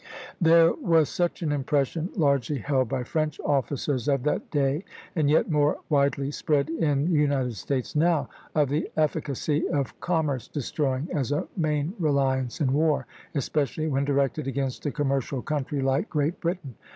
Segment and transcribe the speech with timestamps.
[0.41, 4.83] There was such an impression largely held by French officers of that day,
[5.15, 10.47] and yet more widely spread in the United States now, of the efficacy of commerce
[10.47, 16.09] destroying as a main reliance in war, especially when directed against a commercial country like
[16.09, 16.73] Great Britain.